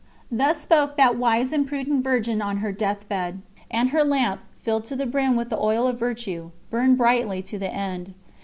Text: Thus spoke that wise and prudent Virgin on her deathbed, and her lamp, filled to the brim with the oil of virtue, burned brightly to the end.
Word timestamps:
Thus 0.31 0.57
spoke 0.59 0.97
that 0.97 1.15
wise 1.15 1.51
and 1.51 1.67
prudent 1.67 2.03
Virgin 2.03 2.41
on 2.41 2.57
her 2.57 2.71
deathbed, 2.71 3.43
and 3.69 3.89
her 3.91 4.03
lamp, 4.03 4.41
filled 4.59 4.83
to 4.85 4.95
the 4.95 5.05
brim 5.05 5.35
with 5.35 5.49
the 5.51 5.59
oil 5.59 5.85
of 5.85 5.99
virtue, 5.99 6.49
burned 6.71 6.97
brightly 6.97 7.43
to 7.43 7.59
the 7.59 7.71
end. 7.71 8.15